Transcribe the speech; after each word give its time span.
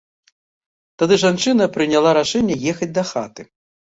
Тады 1.01 1.15
жанчына 1.23 1.67
прыняла 1.77 2.15
рашэнне 2.19 2.55
ехаць 2.71 2.91
дахаты. 2.97 3.41